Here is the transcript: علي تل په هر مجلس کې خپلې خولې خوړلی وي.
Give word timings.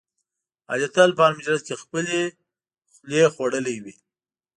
علي 0.71 0.87
تل 0.95 1.09
په 1.15 1.21
هر 1.25 1.33
مجلس 1.39 1.61
کې 1.67 1.81
خپلې 1.83 2.19
خولې 2.93 3.23
خوړلی 3.33 3.77
وي. 3.83 3.95